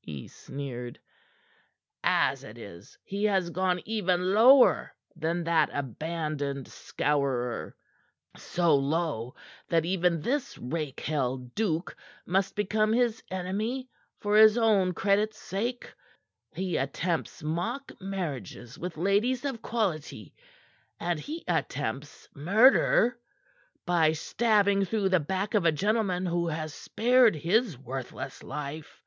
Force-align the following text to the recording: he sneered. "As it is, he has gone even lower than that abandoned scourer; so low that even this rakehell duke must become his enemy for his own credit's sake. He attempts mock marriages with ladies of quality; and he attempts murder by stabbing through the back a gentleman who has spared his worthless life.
he 0.00 0.28
sneered. 0.28 0.98
"As 2.04 2.44
it 2.44 2.58
is, 2.58 2.98
he 3.02 3.24
has 3.24 3.48
gone 3.48 3.80
even 3.86 4.34
lower 4.34 4.94
than 5.16 5.44
that 5.44 5.70
abandoned 5.72 6.68
scourer; 6.68 7.74
so 8.36 8.74
low 8.76 9.34
that 9.68 9.86
even 9.86 10.20
this 10.20 10.58
rakehell 10.58 11.38
duke 11.54 11.96
must 12.26 12.54
become 12.54 12.92
his 12.92 13.22
enemy 13.30 13.88
for 14.20 14.36
his 14.36 14.58
own 14.58 14.92
credit's 14.92 15.38
sake. 15.38 15.94
He 16.54 16.76
attempts 16.76 17.42
mock 17.42 17.92
marriages 17.98 18.78
with 18.78 18.98
ladies 18.98 19.42
of 19.42 19.62
quality; 19.62 20.34
and 21.00 21.18
he 21.18 21.44
attempts 21.48 22.28
murder 22.34 23.18
by 23.86 24.12
stabbing 24.12 24.84
through 24.84 25.08
the 25.08 25.18
back 25.18 25.54
a 25.54 25.72
gentleman 25.72 26.26
who 26.26 26.48
has 26.48 26.74
spared 26.74 27.34
his 27.36 27.78
worthless 27.78 28.42
life. 28.42 29.00